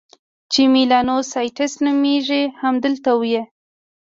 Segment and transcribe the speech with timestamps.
[0.51, 3.41] چې میلانوسایټس نومیږي، همدلته وي.